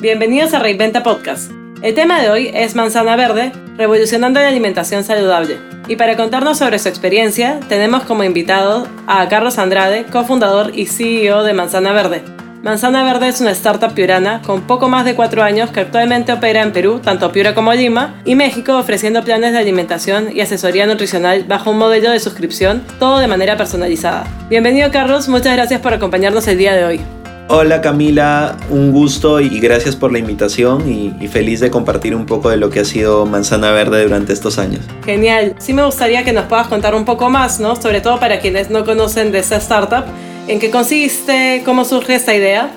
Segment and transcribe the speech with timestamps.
[0.00, 1.50] Bienvenidos a Reinventa Podcast.
[1.82, 5.58] El tema de hoy es Manzana Verde, revolucionando la alimentación saludable.
[5.88, 11.42] Y para contarnos sobre su experiencia, tenemos como invitado a Carlos Andrade, cofundador y CEO
[11.42, 12.22] de Manzana Verde.
[12.62, 16.62] Manzana Verde es una startup piurana con poco más de cuatro años que actualmente opera
[16.62, 21.42] en Perú, tanto Piura como Lima, y México ofreciendo planes de alimentación y asesoría nutricional
[21.42, 24.28] bajo un modelo de suscripción, todo de manera personalizada.
[24.48, 27.17] Bienvenido Carlos, muchas gracias por acompañarnos el día de hoy.
[27.50, 32.50] Hola Camila, un gusto y gracias por la invitación y, feliz de compartir un poco
[32.50, 34.84] de lo que ha sido Manzana Verde durante estos años.
[35.02, 37.74] Genial, sí me gustaría que nos puedas contar un poco más, ¿no?
[37.74, 40.04] Sobre todo para quienes no conocen de esta startup,
[40.46, 42.70] en qué consiste, cómo surge esta idea.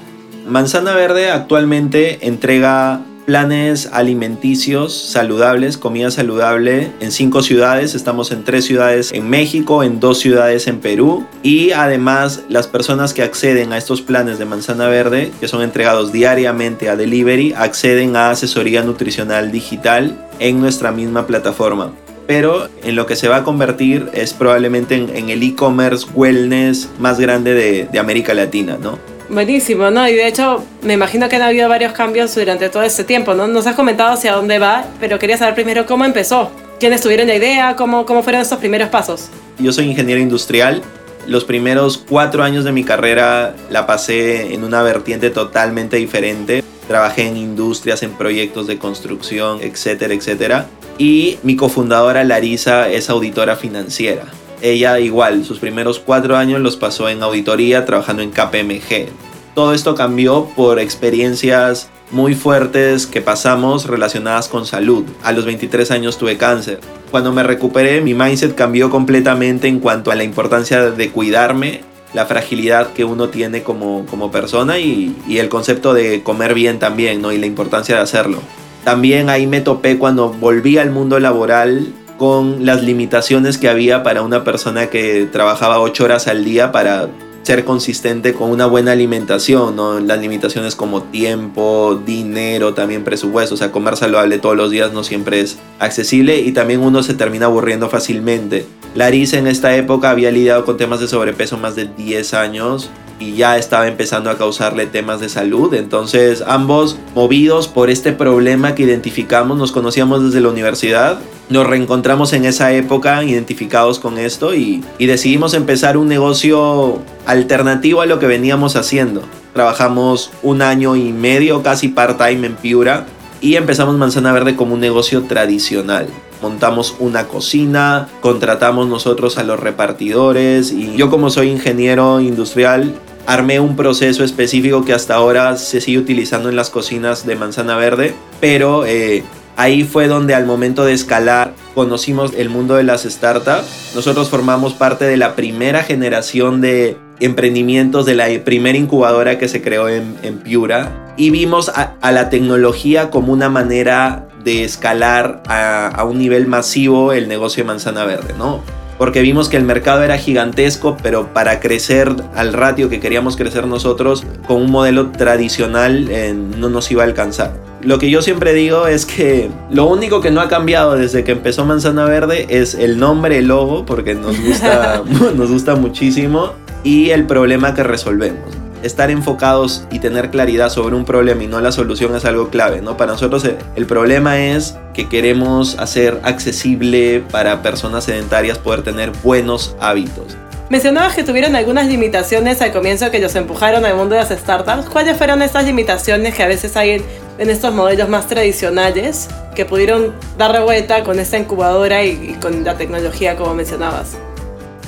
[0.48, 7.96] Manzana Verde actualmente entrega planes alimenticios saludables, comida saludable en cinco ciudades.
[7.96, 11.26] Estamos en tres ciudades en México, en dos ciudades en Perú.
[11.44, 16.12] Y además las personas que acceden a estos planes de manzana verde, que son entregados
[16.12, 21.92] diariamente a delivery, acceden a asesoría nutricional digital en nuestra misma plataforma
[22.28, 27.20] pero en lo que se va a convertir es probablemente en, el e-commerce wellness más
[27.20, 28.98] grande de, de América Latina, ¿no?
[29.32, 30.10] Buenísimo, ¿no?
[30.10, 33.48] Y de hecho, me imagino que han habido varios cambios durante todo este tiempo, ¿no?
[33.48, 36.52] Nos has comentado hacia dónde va, pero quería saber primero cómo empezó.
[36.82, 37.78] ¿Quiénes tuvieron la idea?
[37.78, 39.30] ¿Cómo, cómo fueron estos primeros pasos?
[39.58, 40.82] Yo soy ingeniero industrial.
[41.28, 46.62] Los primeros cuatro años de mi carrera la pasé en una vertiente totalmente diferente.
[46.90, 50.66] Trabajé en industrias, en proyectos de construcción, etcétera, etcétera.
[50.98, 54.26] Y mi cofundadora Larisa es auditora financiera.
[54.62, 59.08] Ella igual, sus primeros cuatro años los pasó en auditoría trabajando en KPMG.
[59.56, 65.04] Todo esto cambió por experiencias muy fuertes que pasamos relacionadas con salud.
[65.24, 66.80] A los 23 años tuve cáncer.
[67.10, 71.82] Cuando me recuperé, mi mindset cambió completamente en cuanto a la importancia de cuidarme,
[72.14, 76.80] la fragilidad que uno tiene como, como persona y, y el concepto de comer bien
[76.80, 77.32] también, ¿no?
[77.32, 78.40] Y la importancia de hacerlo.
[78.84, 84.22] También ahí me topé cuando volví al mundo laboral con las limitaciones que había para
[84.22, 87.10] una persona que trabajaba ocho horas al día para
[87.42, 90.00] ser consistente con una buena alimentación, ¿no?
[90.00, 95.04] Las limitaciones como tiempo, dinero, también presupuesto, o sea, comer saludable todos los días no
[95.04, 98.68] siempre es accesible y también uno se termina aburriendo fácilmente.
[98.94, 103.36] Larissa en esta época había lidiado con temas de sobrepeso más de 10 años y
[103.36, 105.74] ya estaba empezando a causarle temas de salud.
[105.76, 112.34] Entonces ambos movidos por este problema que identificamos, nos conocíamos desde la universidad, nos reencontramos
[112.34, 118.18] en esa época identificados con esto y, y decidimos empezar un negocio alternativo a lo
[118.18, 119.22] que veníamos haciendo.
[119.54, 123.06] Trabajamos un año y medio, casi part-time en Piura,
[123.42, 126.08] y empezamos Manzana Verde como un negocio tradicional.
[126.42, 132.96] Montamos una cocina, contratamos nosotros a los repartidores y yo como soy ingeniero industrial
[133.26, 137.76] armé un proceso específico que hasta ahora se sigue utilizando en las cocinas de manzana
[137.76, 139.24] verde, pero eh,
[139.58, 143.94] ahí fue donde al momento de escalar conocimos el mundo de las startups.
[143.96, 149.62] Nosotros formamos parte de la primera generación de emprendimientos de la primera incubadora que se
[149.62, 156.04] creó en, Piura y vimos a, la tecnología como una manera de escalar a, a
[156.04, 158.62] un nivel masivo el negocio de manzana verde, ¿no?
[159.02, 163.66] Porque vimos que el mercado era gigantesco, pero para crecer al ratio que queríamos crecer
[163.66, 167.52] nosotros, con un modelo tradicional eh, no nos iba a alcanzar.
[167.82, 171.32] Lo que yo siempre digo es que lo único que no ha cambiado desde que
[171.32, 175.02] empezó Manzana Verde es el nombre, el logo, porque nos gusta,
[175.36, 176.52] nos gusta muchísimo,
[176.84, 178.52] y el problema que resolvemos
[178.84, 182.82] estar enfocados y tener claridad sobre un problema y no la solución es algo clave,
[182.82, 182.98] ¿no?
[182.98, 189.12] Para nosotros eh, el problema es que queremos hacer accesible para personas sedentarias poder tener
[189.24, 190.38] buenos hábitos.
[190.70, 194.90] Mencionabas que tuvieron algunas limitaciones al comienzo que los empujaron al mundo de las startups.
[194.90, 197.04] ¿Cuáles fueron estas limitaciones que a veces hay
[197.38, 202.78] en, estos modelos más tradicionales que pudieron dar vuelta con esta incubadora y con la
[202.78, 204.16] tecnología como mencionabas?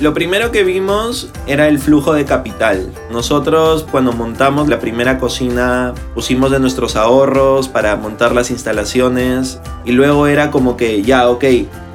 [0.00, 2.92] Lo primero que vimos era el flujo de capital.
[3.12, 9.92] Nosotros cuando montamos la primera cocina pusimos de nuestros ahorros para montar las instalaciones y
[9.92, 11.44] luego era como que ya, ok,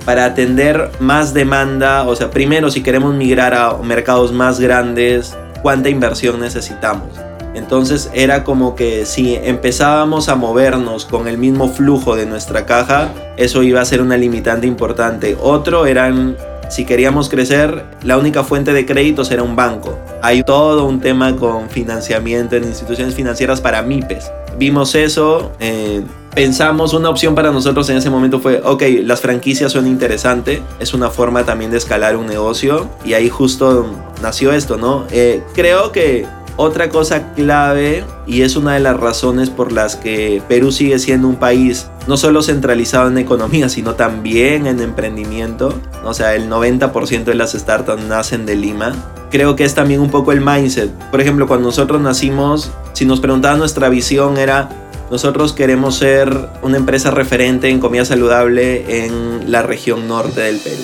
[0.06, 5.90] para atender más demanda, o sea, primero si queremos migrar a mercados más grandes, ¿cuánta
[5.90, 7.10] inversión necesitamos?
[7.54, 13.10] Entonces era como que si empezábamos a movernos con el mismo flujo de nuestra caja,
[13.36, 15.38] eso iba a ser una limitante importante.
[15.42, 16.38] Otro eran
[16.70, 19.98] si queríamos crecer, la única fuente de créditos era un banco.
[20.22, 24.32] Hay todo un tema con financiamiento en instituciones financieras para MIPES.
[24.58, 26.02] Vimos eso, eh,
[26.36, 30.94] pensamos una opción para nosotros en ese momento fue, ok, las franquicias son interesantes, es
[30.94, 33.90] una forma también de escalar un negocio y ahí justo
[34.22, 35.06] nació esto, ¿no?
[35.12, 36.28] Eh, creo que
[36.62, 41.30] otra cosa clave, y es una de las razones por las que Perú sigue siendo
[41.30, 45.74] un país no solo centralizado en economía, sino también en emprendimiento,
[46.04, 48.94] o sea, el 90% de las startups nacen de Lima,
[49.32, 50.92] creo que es también un poco el mindset.
[51.12, 54.68] Por ejemplo, cuando nosotros nacimos, si nos preguntaban nuestra visión era,
[55.10, 60.84] nosotros queremos ser una empresa referente en comida saludable en la región norte del Perú.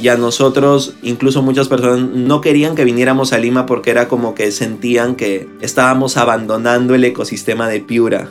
[0.00, 4.34] Y a nosotros, incluso muchas personas no querían que viniéramos a Lima porque era como
[4.34, 8.28] que sentían que estábamos abandonando el ecosistema de Piura.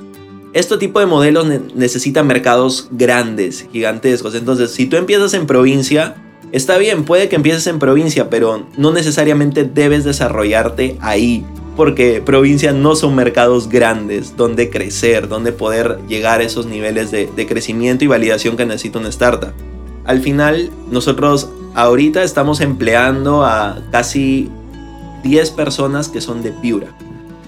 [0.51, 4.36] Este tipo de modelos necesitan mercados grandes, gigantescos.
[4.36, 6.15] Entonces, si tú empiezas en provincia,
[6.51, 11.45] está bien, puede que empieces en provincia, pero no necesariamente debes desarrollarte ahí.
[11.77, 17.30] Porque provincia no son mercados grandes donde crecer, donde poder llegar a esos niveles de,
[17.33, 19.53] de crecimiento y validación que necesita una startup
[20.09, 24.50] al final nosotros ahorita estamos empleando a casi
[25.21, 26.88] 10 personas que son de Piura.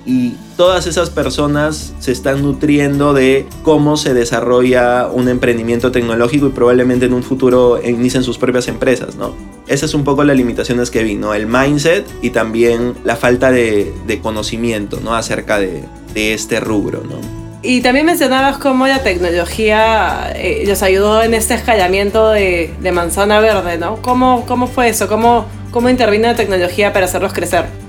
[0.06, 6.50] Y todas esas personas se están nutriendo de cómo se desarrolla un emprendimiento tecnológico y
[6.52, 9.34] probablemente en un futuro inicien sus propias empresas, ¿no?
[9.66, 11.34] Esa es un poco las limitaciones que vi, ¿no?
[11.34, 13.92] El mindset y también la falta de,
[14.22, 15.16] conocimiento, ¿no?
[15.16, 17.41] Acerca de, de este rubro, ¿no?
[17.64, 23.40] Y también mencionabas cómo la tecnología eh, los ayudó en este escalamiento de, de, manzana
[23.40, 23.98] verde, ¿no?
[24.02, 25.08] ¿Cómo, ¿Cómo fue eso?
[25.08, 27.81] ¿Cómo, ¿Cómo intervino la tecnología para hacerlos crecer?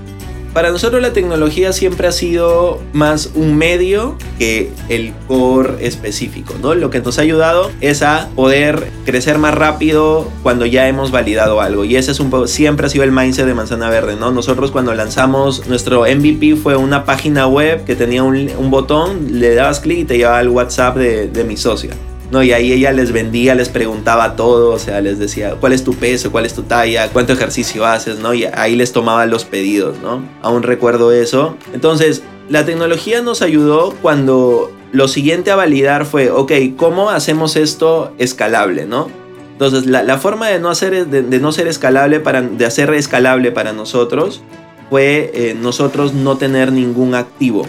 [0.53, 6.75] Para nosotros la tecnología siempre ha sido más un medio que el core específico, ¿no?
[6.75, 11.59] Lo que nos ha ayudado es a poder crecer más rápido cuando ya hemos validado
[11.59, 11.85] algo.
[11.85, 14.31] Y ese es un siempre ha sido el mindset de Manzana Verde, ¿no?
[14.31, 19.55] Nosotros cuando lanzamos nuestro MVP fue una página web que tenía un, un botón, le
[19.55, 21.95] dabas clic y te llevaba al WhatsApp de, de mi socia.
[22.33, 22.41] ¿No?
[22.43, 25.93] Y ahí ella les vendía, les preguntaba todo, o sea, les decía, ¿cuál es tu
[25.93, 26.31] peso?
[26.31, 27.09] ¿Cuál es tu talla?
[27.13, 28.17] ¿Cuánto ejercicio haces?
[28.19, 28.33] ¿no?
[28.33, 30.23] Y ahí les tomaba los pedidos, ¿no?
[30.41, 31.55] Aún recuerdo eso.
[31.73, 38.11] Entonces, la tecnología nos ayudó cuando lo siguiente a validar fue, ok, ¿cómo hacemos esto
[38.17, 39.09] escalable, ¿no?
[39.51, 43.71] Entonces, la, forma de no, hacer, de, no ser escalable, para, de hacer escalable para
[43.73, 44.41] nosotros,
[44.89, 47.65] fue eh, nosotros no tener ningún activo.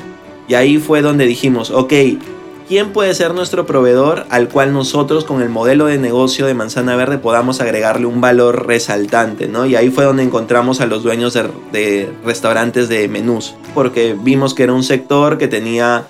[0.48, 1.92] Y ahí fue donde dijimos, ok,
[2.68, 6.96] quién puede ser nuestro proveedor al cual nosotros con el modelo de negocio de Manzana
[6.96, 9.66] Verde podamos agregarle un valor resaltante, ¿no?
[9.66, 14.64] Y ahí fue donde encontramos a los dueños de, restaurantes de menús, porque vimos que
[14.64, 16.06] era un sector que tenía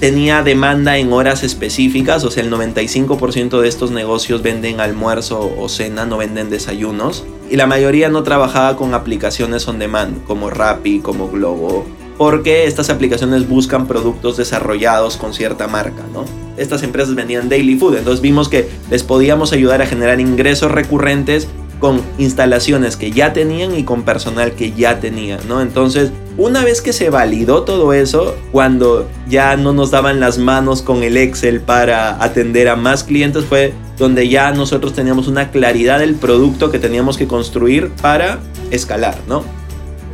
[0.00, 5.68] tenía demanda en horas específicas, o sea, el 95% de estos negocios venden almuerzo o
[5.68, 10.98] cena, no venden desayunos, y la mayoría no trabajaba con aplicaciones on demand, como Rappi,
[10.98, 11.86] como Globo,
[12.22, 16.24] porque estas aplicaciones buscan productos desarrollados con cierta marca, ¿no?
[16.56, 21.48] Estas empresas vendían daily food, entonces vimos que les podíamos ayudar a generar ingresos recurrentes
[21.80, 25.62] con instalaciones que ya tenían y con personal que ya tenían, ¿no?
[25.62, 30.80] Entonces, una vez que se validó todo eso, cuando ya no nos daban las manos
[30.80, 35.98] con el Excel para atender a más clientes, fue donde ya nosotros teníamos una claridad
[35.98, 38.38] del producto que teníamos que construir para
[38.70, 39.42] escalar, ¿no?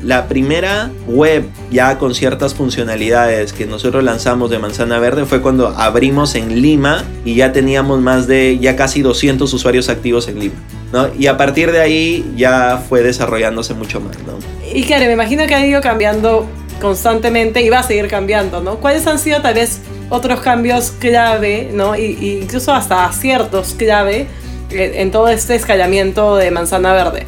[0.03, 5.69] La primera web ya con ciertas funcionalidades que nosotros lanzamos de Manzana Verde fue cuando
[5.69, 10.55] abrimos en Lima y ya teníamos más de ya casi 200 usuarios activos en Lima.
[10.93, 11.09] ¿no?
[11.19, 14.17] Y a partir de ahí ya fue desarrollándose mucho más.
[14.21, 14.39] ¿no?
[14.73, 16.47] Y claro, me imagino que ha ido cambiando
[16.81, 18.61] constantemente y va a seguir cambiando.
[18.61, 18.77] ¿no?
[18.77, 21.97] ¿Cuáles han sido tal vez otros cambios clave, ¿no?
[21.97, 24.29] y, incluso hasta aciertos clave
[24.71, 27.27] eh, en todo este escalamiento de Manzana Verde?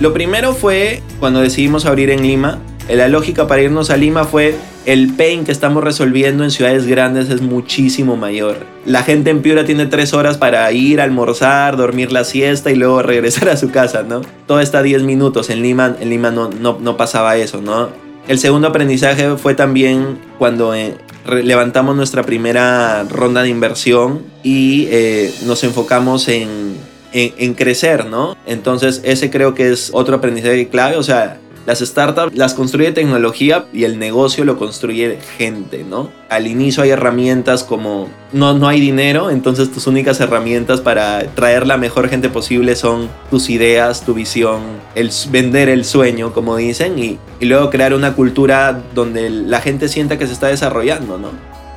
[0.00, 2.58] Lo primero fue cuando decidimos abrir en Lima.
[2.88, 4.54] La lógica para irnos a Lima fue
[4.86, 8.64] el pain que estamos resolviendo en ciudades grandes es muchísimo mayor.
[8.86, 13.02] La gente en Piura tiene tres horas para ir, almorzar, dormir la siesta y luego
[13.02, 14.22] regresar a su casa, ¿no?
[14.46, 15.50] Todo está 10 minutos.
[15.50, 17.90] En Lima, en Lima no, no, pasaba eso, ¿no?
[18.26, 20.96] El segundo aprendizaje fue también cuando eh,
[21.44, 26.74] levantamos nuestra primera ronda de inversión y eh, nos enfocamos en
[27.12, 28.36] en, crecer, ¿no?
[28.46, 33.66] Entonces ese creo que es otro aprendizaje clave, o sea, Las startups las construye tecnología
[33.72, 36.10] y el negocio lo construye gente, ¿no?
[36.30, 41.66] Al inicio hay herramientas como no, no hay dinero, entonces tus únicas herramientas para traer
[41.66, 44.62] la mejor gente posible son tus ideas, tu visión,
[44.94, 49.88] el vender el sueño, como dicen, y, y luego crear una cultura donde la gente
[49.88, 51.28] sienta que se está desarrollando, ¿no?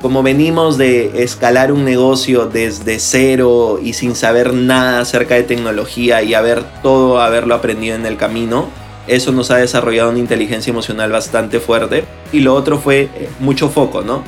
[0.04, 6.22] Como venimos de escalar un negocio desde cero y sin saber nada acerca de tecnología
[6.22, 8.68] y haber todo haberlo aprendido en el camino,
[9.06, 12.04] eso nos ha desarrollado una inteligencia emocional bastante fuerte.
[12.32, 14.22] Y lo otro fue eh, mucho foco, ¿no?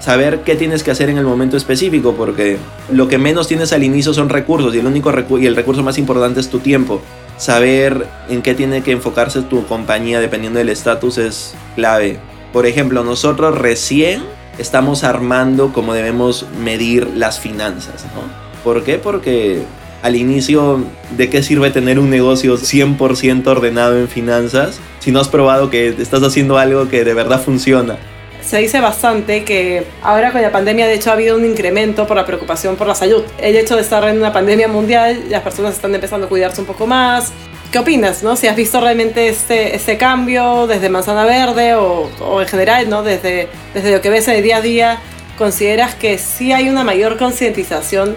[0.00, 2.58] Saber qué tienes que hacer en el momento específico, porque
[2.90, 5.10] lo que menos tienes al inicio son recursos y el único
[5.40, 7.00] y el recurso más importante es tu tiempo.
[7.38, 12.18] Saber en qué tiene que enfocarse tu compañía dependiendo del estatus es clave.
[12.52, 14.24] Por ejemplo, nosotros recién
[14.58, 18.22] estamos armando cómo debemos medir las finanzas, ¿no?
[18.64, 18.98] ¿Por qué?
[18.98, 19.62] Porque
[20.02, 20.84] al inicio,
[21.16, 25.88] ¿de qué sirve tener un negocio 100% ordenado en finanzas si no has probado que
[25.88, 27.98] estás haciendo algo que de verdad funciona?
[28.42, 32.16] se dice bastante que ahora con la pandemia de hecho ha habido un incremento por
[32.16, 33.22] la preocupación por la salud.
[33.38, 36.66] El hecho de estar en una pandemia mundial, las personas están empezando a cuidarse un
[36.66, 37.32] poco más,
[37.72, 38.36] ¿Qué opinas, no?
[38.36, 43.02] Si has visto realmente este, este cambio desde Manzana Verde o, o, en general, ¿no?
[43.02, 44.98] Desde, desde lo que ves de día a día,
[45.38, 48.14] ¿consideras que sí hay una mayor concientización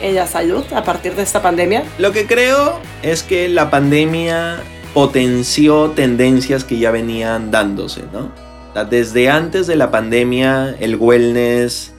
[0.00, 1.82] en la salud a partir de esta pandemia?
[1.98, 4.60] Lo que creo es que la pandemia
[4.94, 8.30] potenció tendencias que ya venían dándose, ¿no?
[8.88, 11.91] Desde antes de la pandemia, el wellness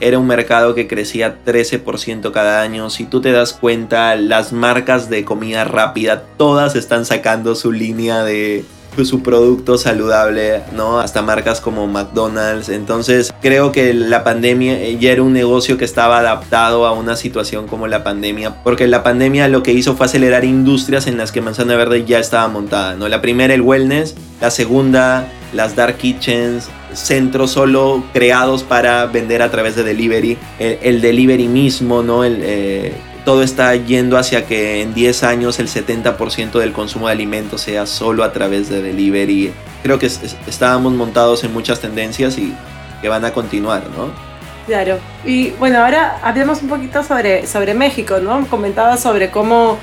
[0.00, 2.90] era un mercado que crecía 13% cada año.
[2.90, 8.24] Si tú te das cuenta, las marcas de comida rápida, todas están sacando su línea
[8.24, 8.64] de
[9.04, 11.00] su producto saludable, ¿no?
[11.00, 12.68] Hasta marcas como McDonald's.
[12.68, 17.66] Entonces, creo que la pandemia ya era un negocio que estaba adaptado a una situación
[17.66, 21.40] como la pandemia, porque la pandemia lo que hizo fue acelerar industrias en las que
[21.40, 23.08] Manzana Verde ya estaba montada, ¿no?
[23.08, 29.50] La primera, el wellness, la segunda, las dark kitchens, centros solo creados para vender a
[29.50, 32.24] través de delivery, el, delivery mismo, ¿no?
[32.24, 32.92] Eh,
[33.24, 37.86] todo está yendo hacia que en 10 años el 70% del consumo de alimentos sea
[37.86, 39.52] solo a través de delivery.
[39.82, 42.54] Creo que estábamos montados en muchas tendencias y
[43.02, 44.10] que van a continuar, ¿no?
[44.66, 44.98] Claro.
[45.24, 48.46] Y bueno, ahora hablemos un poquito sobre, sobre México, ¿no?
[48.46, 49.78] Comentaba sobre cómo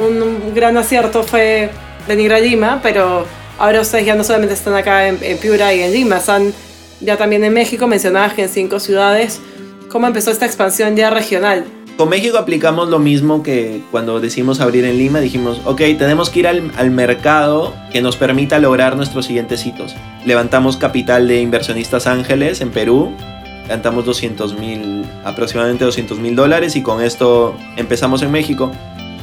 [0.00, 1.70] un gran acierto fue
[2.06, 3.26] venir a Lima, pero
[3.58, 6.52] ahora ustedes ya no solamente están acá en, en Piura y en Lima, están
[7.00, 9.40] ya también en México, mencionabas que en cinco ciudades.
[9.88, 11.64] ¿Cómo empezó esta expansión ya regional?
[11.98, 16.38] Con México aplicamos lo mismo que cuando decimos abrir en Lima, dijimos, ok, tenemos que
[16.38, 19.96] ir al, mercado que nos permita lograr nuestros siguientes hitos.
[20.24, 23.12] Levantamos capital de inversionistas ángeles en Perú,
[23.64, 28.70] levantamos 200 mil, aproximadamente 200 mil dólares y con esto empezamos en México.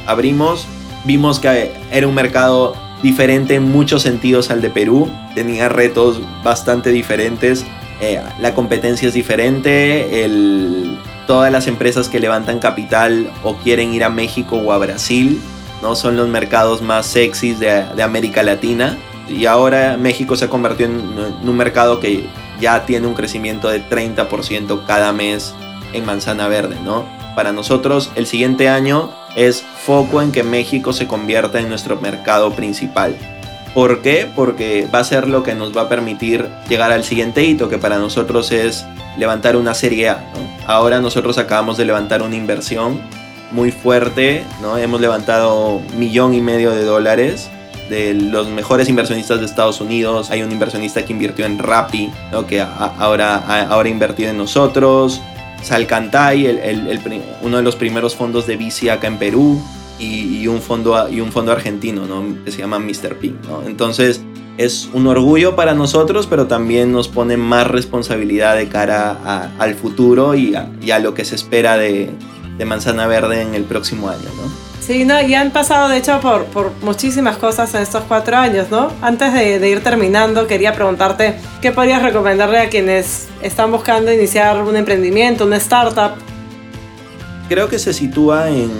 [0.06, 0.66] Abrimos,
[1.06, 2.74] vimos que era un mercado
[3.06, 7.64] diferente en muchos sentidos al de Perú, tenía retos bastante diferentes,
[8.00, 10.98] eh, la competencia es diferente, el
[11.28, 15.40] todas las empresas que levantan capital o quieren ir a México o a Brasil,
[15.82, 15.94] ¿no?
[15.94, 18.98] Son los mercados más sexys de, América Latina.
[19.28, 22.26] Y ahora México se ha convertido en, un mercado que
[22.60, 25.54] ya tiene un crecimiento de 30% cada mes
[25.92, 27.04] en manzana verde, ¿no?
[27.36, 32.52] Para nosotros el siguiente año es foco en que México se convierta en nuestro mercado
[32.52, 33.14] principal.
[33.74, 34.26] ¿Por qué?
[34.34, 37.76] Porque va a ser lo que nos va a permitir llegar al siguiente hito, que
[37.76, 38.86] para nosotros es
[39.18, 40.24] levantar una serie A.
[40.66, 43.00] Ahora nosotros acabamos de levantar una inversión
[43.52, 44.78] muy fuerte, ¿no?
[44.78, 47.50] hemos levantado millón y medio de dólares
[47.90, 50.30] de los mejores inversionistas de Estados Unidos.
[50.30, 52.46] Hay un inversionista que invirtió en Rappi, ¿no?
[52.46, 53.36] que ahora,
[53.68, 55.20] ahora ha invertido en nosotros.
[55.62, 57.00] Salcantay, el,
[57.42, 59.60] uno de los primeros fondos de VC acá en Perú.
[59.98, 62.44] Y, un, fondo, y un fondo argentino ¿no?
[62.44, 63.16] que se llama Mr.
[63.18, 63.46] Pink.
[63.48, 63.62] ¿no?
[63.66, 64.20] Entonces,
[64.58, 70.34] es un orgullo para nosotros, pero también nos pone más responsabilidad de cara al futuro
[70.34, 72.10] y a, lo que se espera de,
[72.64, 74.65] Manzana Verde en el próximo año, ¿no?
[74.80, 78.70] Sí, no, y han pasado de hecho por, por muchísimas cosas en estos cuatro años,
[78.70, 78.92] ¿no?
[79.02, 84.76] Antes de, ir terminando, quería preguntarte qué podrías recomendarle a quienes están buscando iniciar un
[84.76, 86.12] emprendimiento, una startup.
[87.48, 88.70] Creo que se sitúa en,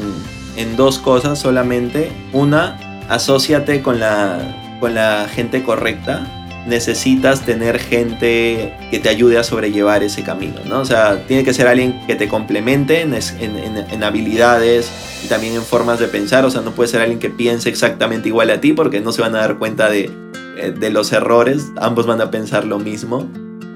[0.56, 2.12] en dos cosas solamente.
[2.32, 4.38] Una, asóciate con la
[4.80, 6.26] con la gente correcta,
[6.66, 10.80] necesitas tener gente que te ayude a sobrellevar ese camino, ¿no?
[10.80, 14.90] O sea, tiene que ser alguien que te complemente en, en, habilidades
[15.24, 18.28] y también en formas de pensar, o sea, no puede ser alguien que piense exactamente
[18.28, 20.10] igual a ti porque no se van a dar cuenta de,
[20.56, 23.28] eh, de los errores, ambos van a pensar lo mismo.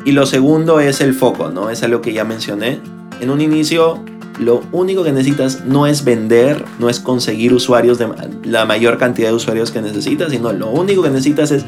[0.04, 1.68] Y lo segundo es el foco, ¿no?
[1.70, 2.80] Es algo que ya mencioné.
[3.20, 4.02] En un inicio
[4.40, 8.08] lo único que necesitas no es vender, no es conseguir usuarios de
[8.44, 11.64] la mayor cantidad de usuarios que necesitas, sino lo único que necesitas es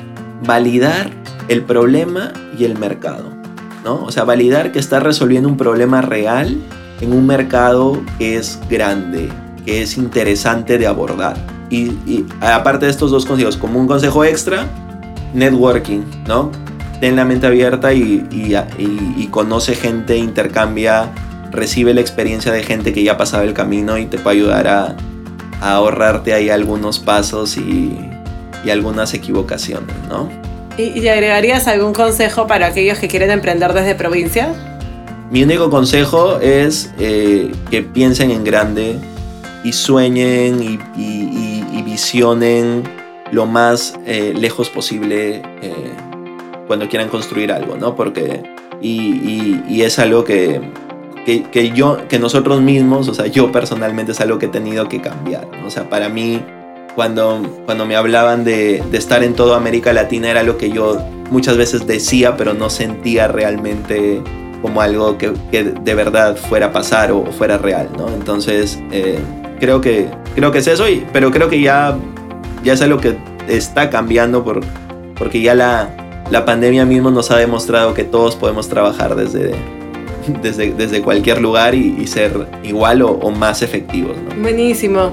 [0.46, 1.10] validar
[1.48, 3.30] el problema y el mercado.
[3.84, 4.02] ¿no?
[4.04, 6.56] O sea, validar que estás resolviendo un problema real
[7.00, 9.28] en un mercado que es grande,
[9.64, 11.36] que es interesante de abordar.
[11.70, 14.66] Y, aparte de estos dos consejos, como un consejo extra,
[15.32, 16.50] networking, ¿no?
[17.00, 21.10] Ten la mente abierta y, y conoce gente, intercambia
[21.52, 24.96] recibe la experiencia de gente que ya pasaba el camino y te puede ayudar a,
[25.60, 27.96] ahorrarte ahí algunos pasos y,
[28.68, 30.28] algunas equivocaciones, ¿no?
[30.78, 34.54] ¿Y, ¿Y, agregarías algún consejo para aquellos que quieren emprender desde provincia?
[35.30, 38.98] Mi único consejo es eh, que piensen en grande
[39.64, 42.84] y sueñen y, visionen
[43.32, 45.92] lo más eh, lejos posible eh,
[46.66, 47.94] cuando quieran construir algo, ¿no?
[47.94, 48.42] Porque,
[48.80, 50.60] y es algo que,
[51.24, 55.00] que, yo, que nosotros mismos, o sea, yo personalmente es algo que he tenido que
[55.00, 55.48] cambiar.
[55.64, 56.42] O sea, para mí,
[56.94, 60.98] cuando, cuando me hablaban de, de, estar en toda América Latina, era lo que yo
[61.30, 64.22] muchas veces decía, pero no sentía realmente
[64.60, 68.08] como algo que, que de verdad fuera a pasar o, fuera real, ¿no?
[68.08, 69.18] Entonces, eh,
[69.62, 71.96] creo, que, creo que es eso, y, pero creo que ya,
[72.64, 73.16] ya es algo que
[73.46, 74.60] está cambiando por,
[75.14, 75.88] porque ya la,
[76.32, 79.54] la pandemia mismo nos ha demostrado que todos podemos trabajar desde
[80.42, 84.16] desde, desde cualquier lugar y, ser igual o, más efectivos.
[84.40, 85.12] Buenísimo.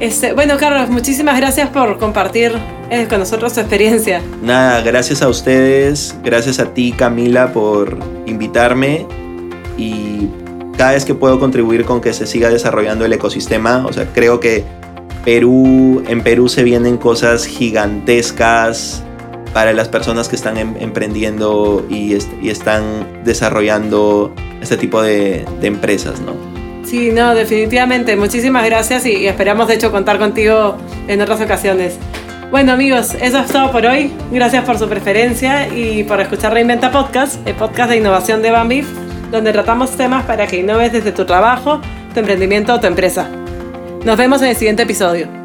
[0.00, 2.52] Este, bueno, Carlos, muchísimas gracias por compartir
[2.90, 4.22] eh, con nosotros tu experiencia.
[4.42, 9.06] Nada, gracias a ustedes, gracias a ti, Camila, por invitarme
[9.76, 10.28] y
[10.82, 14.40] cada vez que puedo contribuir con que se siga desarrollando el ecosistema, o sea, creo
[14.40, 14.64] que
[15.24, 19.04] Perú, en Perú se vienen cosas gigantescas,
[19.54, 22.14] para las personas que están em, emprendiendo y,
[22.48, 26.32] están desarrollando este tipo de, empresas, ¿no?
[26.84, 28.16] Sí, no, definitivamente.
[28.16, 31.96] Muchísimas gracias y, esperamos de hecho contar contigo en otras ocasiones.
[32.50, 34.10] Bueno amigos, eso es todo por hoy.
[34.32, 38.88] Gracias por su preferencia y por escuchar Reinventa Podcast, el podcast de innovación de Bambif,
[39.32, 41.80] donde tratamos temas para que innoves desde tu trabajo,
[42.12, 43.28] tu emprendimiento o tu empresa.
[44.04, 45.41] Nos vemos en el siguiente episodio.